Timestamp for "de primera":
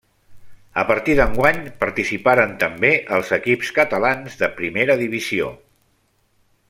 4.41-4.97